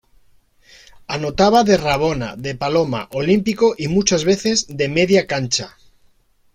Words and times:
Anotaba 1.17 1.61
de 1.63 1.77
rabona, 1.77 2.35
de 2.35 2.55
paloma, 2.55 3.07
olímpico 3.11 3.75
y 3.77 3.87
muchas 3.87 4.23
veces 4.25 4.65
de 4.67 4.89
media 4.89 5.27
cancha. 5.27 5.77